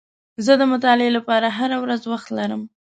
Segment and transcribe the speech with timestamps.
[0.45, 2.61] زه د مطالعې لپاره هره ورځ وخت لرم.